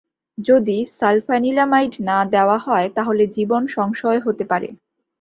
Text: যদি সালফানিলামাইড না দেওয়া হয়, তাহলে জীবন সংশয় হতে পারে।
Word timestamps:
যদি 0.37 0.77
সালফানিলামাইড 0.97 1.93
না 2.01 2.17
দেওয়া 2.25 2.57
হয়, 2.57 2.87
তাহলে 2.89 3.23
জীবন 3.27 3.61
সংশয় 3.67 4.19
হতে 4.19 4.43
পারে। 4.45 4.67